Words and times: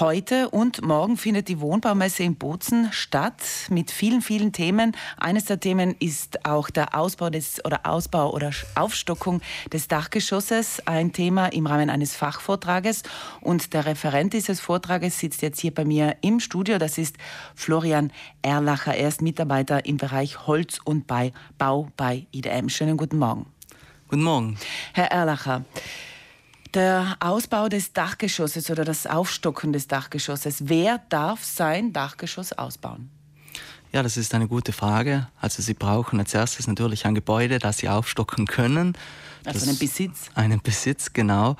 Heute 0.00 0.48
und 0.50 0.82
morgen 0.82 1.16
findet 1.16 1.48
die 1.48 1.58
Wohnbaumesse 1.58 2.22
in 2.22 2.36
Bozen 2.36 2.88
statt 2.92 3.42
mit 3.68 3.90
vielen, 3.90 4.22
vielen 4.22 4.52
Themen. 4.52 4.96
Eines 5.16 5.46
der 5.46 5.58
Themen 5.58 5.96
ist 5.98 6.46
auch 6.46 6.70
der 6.70 6.94
Ausbau 6.94 7.30
des 7.30 7.64
oder 7.64 7.80
Ausbau 7.84 8.32
oder 8.32 8.52
Aufstockung 8.76 9.40
des 9.72 9.88
Dachgeschosses, 9.88 10.86
ein 10.86 11.12
Thema 11.12 11.46
im 11.46 11.66
Rahmen 11.66 11.90
eines 11.90 12.14
Fachvortrages. 12.14 13.02
Und 13.40 13.74
der 13.74 13.86
Referent 13.86 14.34
dieses 14.34 14.60
Vortrages 14.60 15.18
sitzt 15.18 15.42
jetzt 15.42 15.58
hier 15.58 15.74
bei 15.74 15.84
mir 15.84 16.14
im 16.20 16.38
Studio. 16.38 16.78
Das 16.78 16.96
ist 16.96 17.16
Florian 17.56 18.12
Erlacher. 18.40 18.94
Er 18.94 19.08
ist 19.08 19.20
Mitarbeiter 19.20 19.84
im 19.84 19.96
Bereich 19.96 20.46
Holz 20.46 20.78
und 20.84 21.08
Bau 21.08 21.88
bei 21.96 22.28
IDM. 22.30 22.68
Schönen 22.68 22.96
guten 22.96 23.18
Morgen. 23.18 23.46
Guten 24.06 24.22
Morgen. 24.22 24.58
Herr 24.92 25.10
Erlacher. 25.10 25.64
Der 26.74 27.16
Ausbau 27.20 27.68
des 27.68 27.92
Dachgeschosses 27.92 28.70
oder 28.70 28.84
das 28.84 29.06
Aufstocken 29.06 29.72
des 29.72 29.88
Dachgeschosses. 29.88 30.68
Wer 30.68 30.98
darf 31.08 31.44
sein 31.44 31.92
Dachgeschoss 31.92 32.52
ausbauen? 32.52 33.10
Ja, 33.92 34.02
das 34.02 34.18
ist 34.18 34.34
eine 34.34 34.48
gute 34.48 34.72
Frage. 34.72 35.28
Also 35.40 35.62
Sie 35.62 35.72
brauchen 35.72 36.18
als 36.20 36.34
erstes 36.34 36.66
natürlich 36.66 37.06
ein 37.06 37.14
Gebäude, 37.14 37.58
das 37.58 37.78
Sie 37.78 37.88
aufstocken 37.88 38.46
können. 38.46 38.98
Also 39.44 39.60
das 39.60 39.68
einen 39.68 39.78
Besitz? 39.78 40.30
Einen 40.34 40.60
Besitz, 40.60 41.12
genau. 41.14 41.56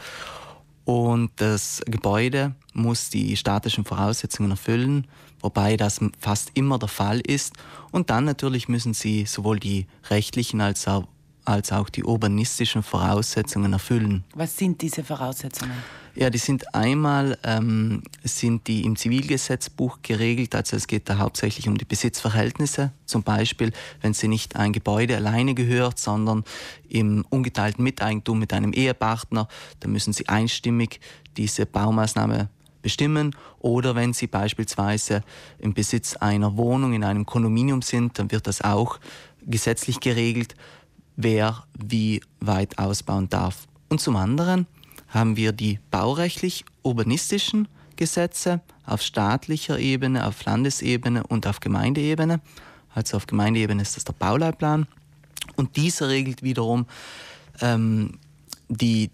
Und 0.84 1.30
das 1.36 1.80
Gebäude 1.86 2.54
muss 2.74 3.08
die 3.08 3.36
statischen 3.36 3.84
Voraussetzungen 3.84 4.50
erfüllen, 4.50 5.06
wobei 5.40 5.76
das 5.76 6.00
fast 6.18 6.50
immer 6.54 6.78
der 6.78 6.88
Fall 6.88 7.20
ist. 7.20 7.54
Und 7.92 8.10
dann 8.10 8.24
natürlich 8.24 8.68
müssen 8.68 8.92
Sie 8.94 9.24
sowohl 9.24 9.58
die 9.58 9.86
rechtlichen 10.10 10.60
als 10.60 10.86
auch 10.86 11.04
als 11.48 11.72
auch 11.72 11.88
die 11.88 12.04
urbanistischen 12.04 12.82
Voraussetzungen 12.82 13.72
erfüllen. 13.72 14.22
Was 14.34 14.56
sind 14.56 14.82
diese 14.82 15.02
Voraussetzungen? 15.02 15.72
Ja, 16.14 16.30
die 16.30 16.38
sind 16.38 16.74
einmal 16.74 17.38
ähm, 17.42 18.02
sind 18.22 18.66
die 18.66 18.84
im 18.84 18.96
Zivilgesetzbuch 18.96 19.98
geregelt, 20.02 20.54
also 20.54 20.76
es 20.76 20.86
geht 20.86 21.08
da 21.08 21.18
hauptsächlich 21.18 21.68
um 21.68 21.78
die 21.78 21.84
Besitzverhältnisse. 21.84 22.92
Zum 23.06 23.22
Beispiel, 23.22 23.72
wenn 24.02 24.14
sie 24.14 24.28
nicht 24.28 24.56
ein 24.56 24.72
Gebäude 24.72 25.16
alleine 25.16 25.54
gehört, 25.54 25.98
sondern 25.98 26.44
im 26.88 27.24
ungeteilten 27.30 27.82
Miteigentum 27.82 28.38
mit 28.38 28.52
einem 28.52 28.72
Ehepartner, 28.72 29.48
dann 29.80 29.92
müssen 29.92 30.12
sie 30.12 30.28
einstimmig 30.28 31.00
diese 31.36 31.66
Baumaßnahme 31.66 32.48
bestimmen. 32.82 33.34
Oder 33.60 33.94
wenn 33.94 34.12
sie 34.12 34.26
beispielsweise 34.26 35.22
im 35.58 35.72
Besitz 35.72 36.16
einer 36.16 36.56
Wohnung 36.56 36.92
in 36.92 37.04
einem 37.04 37.26
Kondominium 37.26 37.80
sind, 37.80 38.18
dann 38.18 38.30
wird 38.30 38.46
das 38.46 38.60
auch 38.60 38.98
gesetzlich 39.46 40.00
geregelt 40.00 40.54
wer 41.18 41.64
wie 41.76 42.22
weit 42.40 42.78
ausbauen 42.78 43.28
darf. 43.28 43.66
Und 43.88 44.00
zum 44.00 44.16
anderen 44.16 44.66
haben 45.08 45.36
wir 45.36 45.52
die 45.52 45.80
baurechtlich-urbanistischen 45.90 47.68
Gesetze 47.96 48.60
auf 48.86 49.02
staatlicher 49.02 49.78
Ebene, 49.78 50.26
auf 50.26 50.44
Landesebene 50.44 51.24
und 51.26 51.46
auf 51.46 51.60
Gemeindeebene. 51.60 52.40
Also 52.94 53.16
auf 53.16 53.26
Gemeindeebene 53.26 53.82
ist 53.82 53.96
das 53.96 54.04
der 54.04 54.12
Bauleitplan. 54.12 54.86
Und 55.56 55.76
dieser 55.76 56.08
regelt 56.08 56.42
wiederum 56.42 56.86
ähm, 57.60 58.18
die 58.68 59.10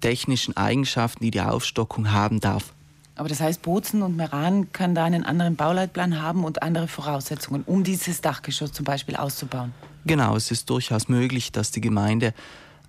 technischen 0.00 0.56
Eigenschaften, 0.56 1.22
die 1.22 1.30
die 1.30 1.40
Aufstockung 1.40 2.10
haben 2.10 2.40
darf. 2.40 2.74
Aber 3.14 3.28
das 3.28 3.40
heißt, 3.40 3.62
Bozen 3.62 4.02
und 4.02 4.16
Meran 4.16 4.72
kann 4.72 4.96
da 4.96 5.04
einen 5.04 5.24
anderen 5.24 5.54
Bauleitplan 5.54 6.20
haben 6.20 6.42
und 6.42 6.64
andere 6.64 6.88
Voraussetzungen, 6.88 7.62
um 7.64 7.84
dieses 7.84 8.20
Dachgeschoss 8.22 8.72
zum 8.72 8.84
Beispiel 8.84 9.14
auszubauen. 9.14 9.72
Genau, 10.06 10.36
es 10.36 10.50
ist 10.50 10.68
durchaus 10.70 11.08
möglich, 11.08 11.52
dass 11.52 11.70
die 11.70 11.80
Gemeinde 11.80 12.34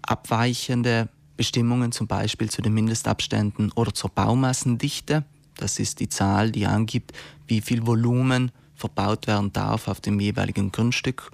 abweichende 0.02 1.10
Bestimmungen 1.38 1.92
zum 1.92 2.08
Beispiel 2.08 2.50
zu 2.50 2.62
den 2.62 2.74
Mindestabständen 2.74 3.72
oder 3.74 3.94
zur 3.94 4.10
Baumassendichte, 4.10 5.24
das 5.58 5.80
ist 5.80 6.00
die 6.00 6.10
Zahl, 6.10 6.52
die 6.52 6.66
angibt, 6.66 7.14
wie 7.48 7.62
viel 7.62 7.86
Volumen 7.86 8.52
verbaut 8.76 9.28
werden 9.28 9.54
darf 9.54 9.88
auf 9.88 10.02
dem 10.02 10.20
jeweiligen 10.20 10.72
Grundstück 10.72 11.32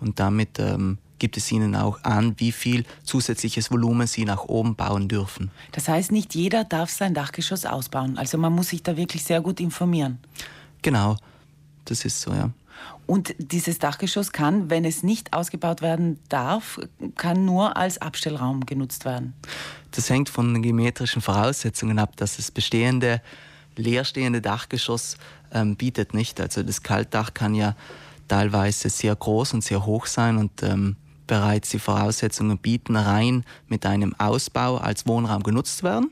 und 0.00 0.20
damit 0.20 0.58
ähm, 0.58 0.98
gibt 1.18 1.36
es 1.36 1.50
ihnen 1.50 1.74
auch 1.74 2.02
an, 2.02 2.34
wie 2.38 2.52
viel 2.52 2.84
zusätzliches 3.04 3.70
Volumen 3.70 4.06
sie 4.06 4.24
nach 4.24 4.44
oben 4.44 4.74
bauen 4.74 5.08
dürfen. 5.08 5.50
Das 5.72 5.88
heißt, 5.88 6.12
nicht 6.12 6.34
jeder 6.34 6.64
darf 6.64 6.90
sein 6.90 7.14
Dachgeschoss 7.14 7.64
ausbauen. 7.64 8.18
Also 8.18 8.36
man 8.38 8.52
muss 8.52 8.68
sich 8.68 8.82
da 8.82 8.96
wirklich 8.96 9.24
sehr 9.24 9.40
gut 9.40 9.60
informieren. 9.60 10.18
Genau, 10.82 11.16
das 11.84 12.04
ist 12.04 12.20
so, 12.20 12.32
ja. 12.32 12.50
Und 13.06 13.34
dieses 13.38 13.78
Dachgeschoss 13.78 14.32
kann, 14.32 14.70
wenn 14.70 14.84
es 14.84 15.02
nicht 15.02 15.32
ausgebaut 15.32 15.82
werden 15.82 16.18
darf, 16.28 16.80
kann 17.16 17.44
nur 17.44 17.76
als 17.76 17.98
Abstellraum 17.98 18.64
genutzt 18.66 19.04
werden. 19.04 19.34
Das 19.90 20.08
hängt 20.10 20.28
von 20.28 20.54
den 20.54 20.62
geometrischen 20.62 21.22
Voraussetzungen 21.22 21.98
ab, 21.98 22.16
dass 22.16 22.36
das 22.36 22.50
bestehende 22.50 23.20
leerstehende 23.76 24.40
Dachgeschoss 24.40 25.16
ähm, 25.52 25.76
bietet 25.76 26.14
nicht. 26.14 26.40
Also 26.40 26.62
das 26.62 26.82
Kaltdach 26.82 27.34
kann 27.34 27.54
ja 27.54 27.76
teilweise 28.28 28.88
sehr 28.88 29.14
groß 29.14 29.54
und 29.54 29.64
sehr 29.64 29.84
hoch 29.84 30.06
sein 30.06 30.38
und 30.38 30.62
ähm, 30.62 30.96
bereits 31.26 31.70
die 31.70 31.78
Voraussetzungen 31.78 32.58
bieten, 32.58 32.96
rein 32.96 33.44
mit 33.68 33.86
einem 33.86 34.14
Ausbau 34.18 34.76
als 34.76 35.06
Wohnraum 35.06 35.42
genutzt 35.42 35.82
werden 35.82 36.10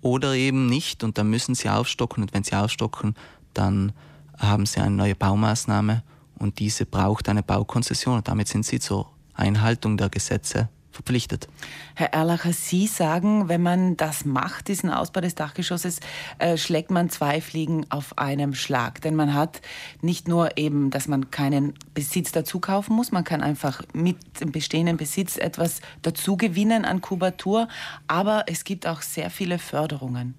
oder 0.00 0.34
eben 0.34 0.66
nicht 0.66 1.02
und 1.02 1.18
dann 1.18 1.30
müssen 1.30 1.54
sie 1.54 1.68
aufstocken 1.68 2.22
und 2.22 2.34
wenn 2.34 2.44
sie 2.44 2.54
aufstocken, 2.54 3.14
dann 3.54 3.92
haben 4.38 4.66
sie 4.66 4.80
eine 4.80 4.94
neue 4.94 5.14
Baumaßnahme 5.14 6.02
und 6.38 6.58
diese 6.58 6.86
braucht 6.86 7.28
eine 7.28 7.42
Baukonzession 7.42 8.16
und 8.16 8.28
damit 8.28 8.48
sind 8.48 8.64
sie 8.64 8.80
zur 8.80 9.10
Einhaltung 9.34 9.96
der 9.96 10.08
Gesetze 10.08 10.68
verpflichtet. 10.94 11.48
Herr 11.94 12.12
Erlacher, 12.14 12.52
Sie 12.52 12.86
sagen, 12.86 13.48
wenn 13.48 13.62
man 13.62 13.96
das 13.96 14.24
macht, 14.24 14.68
diesen 14.68 14.90
Ausbau 14.90 15.20
des 15.20 15.34
Dachgeschosses, 15.34 16.00
äh, 16.38 16.56
schlägt 16.56 16.90
man 16.90 17.10
zwei 17.10 17.40
Fliegen 17.40 17.84
auf 17.90 18.16
einem 18.16 18.54
Schlag. 18.54 19.00
Denn 19.02 19.16
man 19.16 19.34
hat 19.34 19.60
nicht 20.00 20.28
nur 20.28 20.56
eben, 20.56 20.90
dass 20.90 21.08
man 21.08 21.30
keinen 21.30 21.74
Besitz 21.92 22.32
dazu 22.32 22.60
kaufen 22.60 22.94
muss, 22.94 23.12
man 23.12 23.24
kann 23.24 23.42
einfach 23.42 23.82
mit 23.92 24.40
dem 24.40 24.52
bestehenden 24.52 24.96
Besitz 24.96 25.36
etwas 25.36 25.80
dazu 26.02 26.36
gewinnen 26.36 26.84
an 26.84 27.00
Kubatur, 27.00 27.68
aber 28.06 28.44
es 28.46 28.64
gibt 28.64 28.86
auch 28.86 29.02
sehr 29.02 29.30
viele 29.30 29.58
Förderungen. 29.58 30.34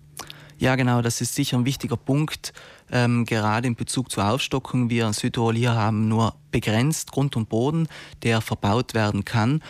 Ja, 0.58 0.78
genau, 0.78 1.02
das 1.02 1.20
ist 1.20 1.36
sicher 1.36 1.58
ein 1.58 1.66
wichtiger 1.66 1.98
Punkt, 1.98 2.54
ähm, 2.90 3.26
gerade 3.26 3.68
in 3.68 3.76
Bezug 3.76 4.10
zur 4.10 4.26
Aufstockung. 4.26 4.90
Wir 4.90 5.06
in 5.06 5.12
Südtirol 5.12 5.54
hier 5.56 5.76
haben 5.76 6.08
nur 6.08 6.34
begrenzt 6.52 7.12
Grund 7.12 7.36
und 7.36 7.50
Boden, 7.50 7.90
der 8.24 8.40
verbaut 8.40 8.94
werden 8.94 9.26
kann. 9.26 9.62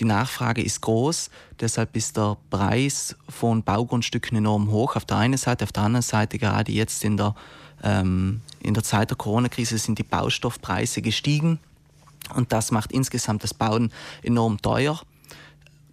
Die 0.00 0.04
Nachfrage 0.04 0.60
ist 0.60 0.82
groß, 0.82 1.30
deshalb 1.60 1.96
ist 1.96 2.18
der 2.18 2.36
Preis 2.50 3.16
von 3.26 3.62
Baugrundstücken 3.62 4.36
enorm 4.36 4.70
hoch. 4.70 4.96
Auf 4.96 5.06
der 5.06 5.16
einen 5.16 5.38
Seite, 5.38 5.64
auf 5.64 5.72
der 5.72 5.84
anderen 5.84 6.02
Seite, 6.02 6.38
gerade 6.38 6.72
jetzt 6.72 7.04
in 7.04 7.16
der, 7.16 7.34
ähm, 7.82 8.42
in 8.60 8.74
der 8.74 8.82
Zeit 8.82 9.08
der 9.08 9.16
Corona-Krise 9.16 9.78
sind 9.78 9.98
die 9.98 10.02
Baustoffpreise 10.02 11.00
gestiegen 11.00 11.58
und 12.34 12.52
das 12.52 12.70
macht 12.70 12.92
insgesamt 12.92 13.44
das 13.44 13.54
Bauen 13.54 13.92
enorm 14.22 14.60
teuer. 14.60 15.00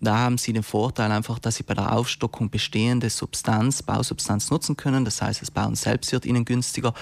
Da 0.01 0.17
haben 0.17 0.39
Sie 0.39 0.51
den 0.51 0.63
Vorteil 0.63 1.12
einfach, 1.12 1.38
dass 1.38 1.56
Sie 1.56 1.63
bei 1.63 1.75
der 1.75 1.95
Aufstockung 1.95 2.50
bestehende 2.50 3.09
Substanz, 3.09 3.84
Bausubstanz 3.84 4.50
nutzen 4.50 4.75
können. 4.75 5.06
Das 5.06 5.22
heißt, 5.22 5.41
das 5.41 5.51
Bauen 5.51 5.75
selbst 5.75 6.12
wird 6.12 6.25
Ihnen 6.25 6.44
günstiger. 6.44 6.94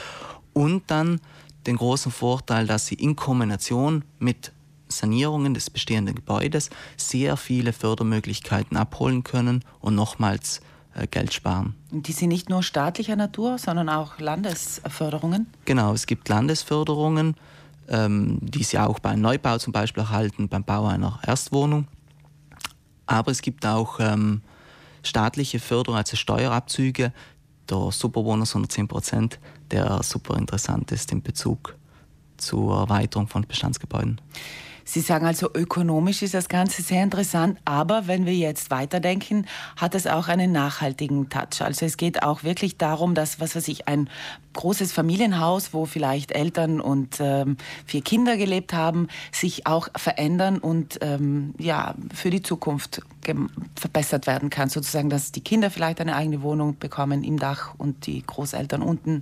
Und 0.54 0.84
dann 0.88 1.22
den 1.66 1.78
großen 1.78 2.12
Vorteil, 2.12 2.68
dass 2.68 2.88
Sie 2.88 2.96
in 2.96 3.16
Kombination 3.16 4.04
mit 4.20 4.52
Sanierungen 4.90 5.54
des 5.54 5.70
bestehenden 5.70 6.16
Gebäudes 6.16 6.70
sehr 6.98 7.38
viele 7.38 7.72
Fördermöglichkeiten 7.72 8.76
abholen 8.76 9.24
können 9.24 9.64
und 9.80 9.96
nochmals 9.96 10.62
äh, 10.96 11.08
Geld 11.08 11.34
sparen. 11.34 11.76
Und 11.92 12.08
die 12.08 12.12
sind 12.12 12.30
nicht 12.30 12.50
nur 12.50 12.64
staatlicher 12.64 13.16
Natur, 13.16 13.58
sondern 13.60 13.88
auch 13.88 14.20
Landesförderungen? 14.20 15.48
Genau, 15.66 15.94
es 15.94 16.06
gibt 16.06 16.28
Landesförderungen, 16.28 17.36
ähm, 17.88 18.40
die 18.42 18.64
Sie 18.64 18.78
auch 18.78 19.00
beim 19.00 19.22
Neubau 19.22 19.58
zum 19.58 19.72
Beispiel 19.72 20.04
erhalten, 20.04 20.50
beim 20.50 20.64
Bau 20.64 20.88
einer 20.88 21.20
Erstwohnung. 21.26 21.88
Aber 23.09 23.31
es 23.31 23.42
gibt 23.42 23.66
auch 23.66 24.00
ähm, 24.00 24.42
staatliche 25.02 25.59
Förderung, 25.59 25.97
also 25.97 26.16
Steuerabzüge. 26.16 27.12
Der 27.68 27.92
Superbonus 27.92 28.52
110 28.52 28.88
Prozent, 28.88 29.40
der 29.72 30.04
super 30.04 30.38
interessant 30.38 30.92
ist 30.92 31.12
in 31.12 31.24
Bezug 31.24 31.75
zur 32.38 32.78
Erweiterung 32.81 33.28
von 33.28 33.48
Bestandsgebäuden. 33.48 34.22
Sie 34.89 35.01
sagen 35.01 35.27
also, 35.27 35.53
ökonomisch 35.53 36.24
ist 36.24 36.33
das 36.33 36.50
Ganze 36.50 36.81
sehr 36.81 37.03
interessant, 37.03 37.59
aber 37.63 38.07
wenn 38.07 38.25
wir 38.25 38.33
jetzt 38.33 38.71
weiterdenken, 38.71 39.45
hat 39.77 39.94
es 39.94 40.07
auch 40.07 40.27
einen 40.27 40.51
nachhaltigen 40.51 41.30
Touch. 41.30 41.62
Also 41.62 41.86
es 41.86 41.95
geht 41.95 42.24
auch 42.24 42.44
wirklich 42.44 42.80
darum, 42.80 43.13
dass, 43.13 43.39
was 43.39 43.56
weiß 43.56 43.68
ich, 43.68 43.88
ein 43.88 44.09
großes 44.53 44.91
Familienhaus, 44.91 45.75
wo 45.75 45.86
vielleicht 45.86 46.31
Eltern 46.31 46.81
und 46.81 47.18
ähm, 47.19 47.57
vier 47.86 48.01
Kinder 48.01 48.36
gelebt 48.36 48.74
haben, 48.74 49.09
sich 49.31 49.68
auch 49.68 49.89
verändern 49.95 50.57
und 50.57 50.97
ähm, 51.01 51.53
ja, 51.59 51.94
für 52.12 52.31
die 52.31 52.41
Zukunft 52.41 53.03
verbessert 53.75 54.25
werden 54.25 54.50
kann. 54.50 54.69
Sozusagen, 54.69 55.12
dass 55.12 55.31
die 55.31 55.41
Kinder 55.41 55.69
vielleicht 55.69 56.01
eine 56.01 56.15
eigene 56.15 56.41
Wohnung 56.41 56.80
bekommen 56.80 57.24
im 57.24 57.38
Dach 57.38 57.75
und 57.77 58.07
die 58.07 58.24
Großeltern 58.25 58.81
unten. 58.81 59.21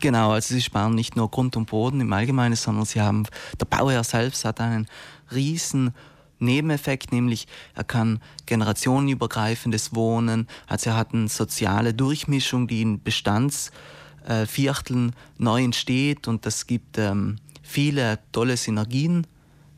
Genau, 0.00 0.32
also 0.32 0.54
sie 0.54 0.60
sparen 0.60 0.94
nicht 0.94 1.16
nur 1.16 1.30
Grund 1.30 1.56
und 1.56 1.64
Boden 1.66 2.00
im 2.00 2.12
Allgemeinen, 2.12 2.56
sondern 2.56 2.84
sie 2.84 3.00
haben, 3.00 3.22
der 3.58 3.64
Bauherr 3.66 4.04
selbst 4.04 4.44
hat 4.44 4.60
einen 4.60 4.86
riesen 5.32 5.94
Nebeneffekt, 6.38 7.12
nämlich 7.12 7.46
er 7.74 7.84
kann 7.84 8.20
generationenübergreifendes 8.44 9.94
Wohnen, 9.94 10.48
also 10.66 10.90
er 10.90 10.96
hat 10.96 11.14
eine 11.14 11.28
soziale 11.28 11.94
Durchmischung, 11.94 12.68
die 12.68 12.82
in 12.82 13.02
Bestandsvierteln 13.02 15.08
äh, 15.08 15.12
neu 15.38 15.64
entsteht 15.64 16.28
und 16.28 16.44
das 16.44 16.66
gibt 16.66 16.98
ähm, 16.98 17.36
viele 17.62 18.18
tolle 18.32 18.58
Synergien. 18.58 19.26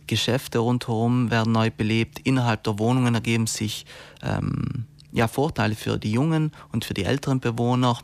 Geschäfte 0.09 0.59
rundherum 0.59 1.31
werden 1.31 1.53
neu 1.53 1.71
belebt, 1.71 2.19
innerhalb 2.21 2.65
der 2.65 2.79
Wohnungen 2.79 3.15
ergeben 3.15 3.47
sich 3.47 3.87
ähm, 4.23 4.87
ja, 5.13 5.29
Vorteile 5.29 5.77
für 5.77 5.99
die 5.99 6.13
jungen 6.13 6.51
und 6.73 6.85
für 6.85 6.95
die 6.95 7.05
älteren 7.05 7.41
Bewohner. 7.41 7.99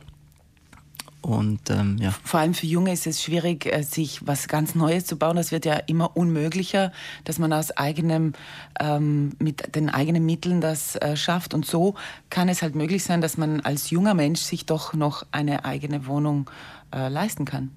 Und, 1.24 1.70
ähm, 1.70 1.96
ja. 1.98 2.14
Vor 2.22 2.40
allem 2.40 2.52
für 2.52 2.66
Junge 2.66 2.92
ist 2.92 3.06
es 3.06 3.22
schwierig, 3.22 3.64
äh, 3.64 3.82
sich 3.82 4.26
was 4.26 4.46
ganz 4.46 4.74
Neues 4.74 5.06
zu 5.06 5.16
bauen. 5.16 5.36
Das 5.36 5.52
wird 5.52 5.64
ja 5.64 5.76
immer 5.76 6.18
unmöglicher, 6.18 6.92
dass 7.24 7.38
man 7.38 7.50
aus 7.54 7.70
eigenem, 7.70 8.34
ähm, 8.78 9.32
mit 9.38 9.74
den 9.74 9.88
eigenen 9.88 10.26
Mitteln 10.26 10.60
das 10.60 10.96
äh, 10.96 11.16
schafft. 11.16 11.54
Und 11.54 11.64
so 11.64 11.94
kann 12.28 12.50
es 12.50 12.60
halt 12.60 12.74
möglich 12.74 13.04
sein, 13.04 13.22
dass 13.22 13.38
man 13.38 13.62
als 13.62 13.88
junger 13.88 14.12
Mensch 14.12 14.40
sich 14.42 14.66
doch 14.66 14.92
noch 14.92 15.24
eine 15.32 15.64
eigene 15.64 16.06
Wohnung 16.06 16.50
äh, 16.94 17.08
leisten 17.08 17.46
kann. 17.46 17.70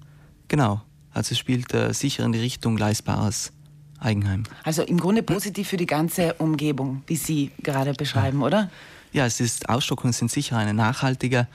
Genau. 0.48 0.82
Also 1.14 1.34
spielt 1.34 1.72
äh, 1.72 1.94
sicher 1.94 2.26
in 2.26 2.32
die 2.32 2.40
Richtung 2.40 2.76
leistbares 2.76 3.52
Eigenheim. 3.98 4.42
Also 4.62 4.82
im 4.82 5.00
Grunde 5.00 5.22
positiv 5.22 5.68
für 5.68 5.78
die 5.78 5.86
ganze 5.86 6.34
Umgebung, 6.34 7.02
wie 7.06 7.16
Sie 7.16 7.50
gerade 7.62 7.94
beschreiben, 7.94 8.40
ja. 8.40 8.46
oder? 8.46 8.70
Ja, 9.12 9.24
es 9.24 9.40
ist 9.40 9.70
Ausstockungen 9.70 10.12
sind 10.12 10.30
sicher 10.30 10.58
eine 10.58 10.74
nachhaltige 10.74 11.48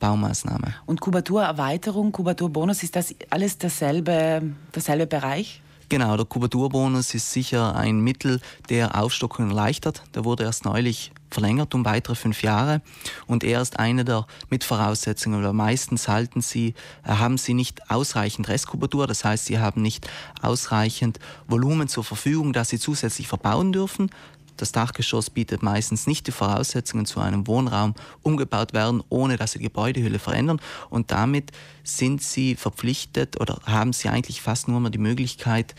Baumaßnahme. 0.00 0.74
Und 0.86 1.00
Kubaturerweiterung, 1.00 2.10
Kubaturbonus, 2.10 2.82
ist 2.82 2.96
das 2.96 3.14
alles 3.30 3.58
derselbe, 3.58 4.42
derselbe 4.74 5.06
Bereich? 5.06 5.62
Genau, 5.90 6.16
der 6.16 6.24
Kubaturbonus 6.24 7.14
ist 7.14 7.32
sicher 7.32 7.74
ein 7.74 7.98
Mittel, 7.98 8.40
der 8.68 9.00
Aufstockungen 9.00 9.50
erleichtert. 9.50 10.04
Der 10.14 10.24
wurde 10.24 10.44
erst 10.44 10.64
neulich 10.64 11.10
verlängert 11.30 11.74
um 11.74 11.84
weitere 11.84 12.14
fünf 12.14 12.42
Jahre 12.42 12.80
und 13.26 13.44
er 13.44 13.60
ist 13.60 13.78
eine 13.78 14.04
der 14.04 14.26
Mitvoraussetzungen, 14.50 15.42
weil 15.42 15.52
meistens 15.52 16.08
halten 16.08 16.40
sie, 16.42 16.74
äh, 17.04 17.10
haben 17.10 17.38
sie 17.38 17.54
nicht 17.54 17.90
ausreichend 17.90 18.48
Restkubatur, 18.48 19.06
das 19.06 19.24
heißt, 19.24 19.46
sie 19.46 19.58
haben 19.58 19.82
nicht 19.82 20.08
ausreichend 20.42 21.18
Volumen 21.46 21.88
zur 21.88 22.04
Verfügung, 22.04 22.52
das 22.52 22.68
sie 22.68 22.78
zusätzlich 22.78 23.28
verbauen 23.28 23.72
dürfen. 23.72 24.10
Das 24.60 24.72
Dachgeschoss 24.72 25.30
bietet 25.30 25.62
meistens 25.62 26.06
nicht 26.06 26.26
die 26.26 26.32
Voraussetzungen 26.32 27.06
zu 27.06 27.20
einem 27.20 27.46
Wohnraum 27.46 27.94
umgebaut 28.22 28.74
werden, 28.74 29.02
ohne 29.08 29.38
dass 29.38 29.52
sie 29.52 29.58
die 29.58 29.64
Gebäudehülle 29.64 30.18
verändern. 30.18 30.60
Und 30.90 31.10
damit 31.10 31.50
sind 31.82 32.22
sie 32.22 32.56
verpflichtet 32.56 33.40
oder 33.40 33.58
haben 33.64 33.94
sie 33.94 34.10
eigentlich 34.10 34.42
fast 34.42 34.68
nur 34.68 34.80
mehr 34.80 34.90
die 34.90 34.98
Möglichkeit, 34.98 35.74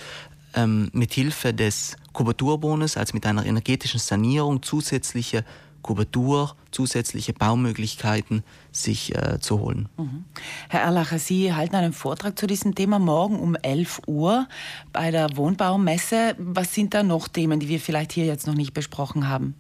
ähm, 0.56 0.90
mit 0.94 1.14
Hilfe 1.14 1.54
des 1.54 1.96
Kubaturbonus, 2.12 2.98
also 2.98 3.14
mit 3.14 3.26
einer 3.26 3.46
energetischen 3.46 4.00
Sanierung, 4.00 4.64
zusätzliche 4.64 5.46
Kubatur, 5.82 6.56
zusätzliche 6.72 7.34
Baumöglichkeiten 7.34 8.44
sich 8.72 9.16
äh, 9.16 9.40
zu 9.40 9.60
holen. 9.60 9.90
Mhm. 9.98 10.26
Herr 10.70 10.82
Erlacher, 10.82 11.20
Sie 11.20 11.54
halten 11.54 11.76
einen 11.76 11.94
Vortrag 11.94 12.38
zu 12.38 12.48
diesem 12.48 12.76
Thema 12.76 13.00
morgen 13.00 13.40
um 13.40 13.56
11 13.56 14.02
Uhr 14.08 14.48
bei 14.94 15.12
der 15.12 15.36
Wohnbaumesse. 15.36 16.36
Was 16.38 16.74
sind 16.74 16.94
da 16.94 17.04
noch 17.04 17.28
Themen, 17.28 17.60
die 17.60 17.68
wir 17.68 17.80
vielleicht 17.80 18.12
hier 18.12 18.26
jetzt 18.26 18.48
noch 18.48 18.56
nicht 18.56 18.74
besprochen 18.74 19.28
haben? 19.28 19.56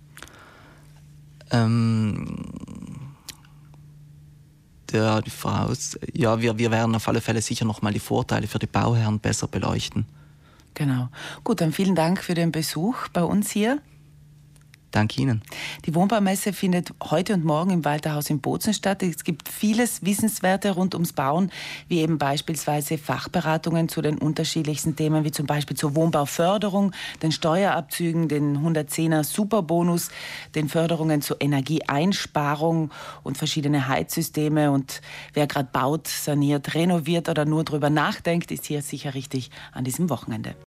Ähm, 1.51 2.45
der, 4.91 5.21
die 5.21 5.29
Voraus 5.29 5.97
ja, 6.13 6.39
wir, 6.41 6.57
wir 6.57 6.71
werden 6.71 6.95
auf 6.95 7.07
alle 7.07 7.21
Fälle 7.21 7.41
sicher 7.41 7.65
noch 7.65 7.81
mal 7.81 7.93
die 7.93 7.99
Vorteile 7.99 8.47
für 8.47 8.59
die 8.59 8.67
Bauherren 8.67 9.19
besser 9.19 9.47
beleuchten. 9.47 10.05
Genau. 10.73 11.09
Gut, 11.43 11.61
dann 11.61 11.73
vielen 11.73 11.95
Dank 11.95 12.23
für 12.23 12.33
den 12.33 12.51
Besuch 12.51 13.09
bei 13.09 13.23
uns 13.23 13.51
hier. 13.51 13.79
Danke 14.91 15.21
Ihnen. 15.21 15.41
Die 15.85 15.95
Wohnbaumesse 15.95 16.51
findet 16.51 16.93
heute 17.01 17.33
und 17.33 17.45
morgen 17.45 17.71
im 17.71 17.85
Walterhaus 17.85 18.29
in 18.29 18.41
Bozen 18.41 18.73
statt. 18.73 19.01
Es 19.03 19.23
gibt 19.23 19.47
vieles 19.47 20.03
Wissenswerte 20.05 20.71
rund 20.71 20.95
ums 20.95 21.13
Bauen, 21.13 21.49
wie 21.87 21.99
eben 21.99 22.17
beispielsweise 22.17 22.97
Fachberatungen 22.97 23.87
zu 23.87 24.01
den 24.01 24.17
unterschiedlichsten 24.17 24.97
Themen, 24.97 25.23
wie 25.23 25.31
zum 25.31 25.45
Beispiel 25.45 25.77
zur 25.77 25.95
Wohnbauförderung, 25.95 26.91
den 27.21 27.31
Steuerabzügen, 27.31 28.27
den 28.27 28.57
110er 28.57 29.23
Superbonus, 29.23 30.09
den 30.55 30.67
Förderungen 30.67 31.21
zur 31.21 31.39
Energieeinsparung 31.39 32.91
und 33.23 33.37
verschiedene 33.37 33.87
Heizsysteme. 33.87 34.71
Und 34.71 35.01
wer 35.33 35.47
gerade 35.47 35.69
baut, 35.71 36.09
saniert, 36.09 36.75
renoviert 36.75 37.29
oder 37.29 37.45
nur 37.45 37.63
darüber 37.63 37.89
nachdenkt, 37.89 38.51
ist 38.51 38.65
hier 38.65 38.81
sicher 38.81 39.13
richtig 39.13 39.51
an 39.71 39.85
diesem 39.85 40.09
Wochenende. 40.09 40.53